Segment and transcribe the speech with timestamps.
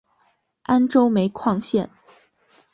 [0.63, 1.91] 安州煤矿线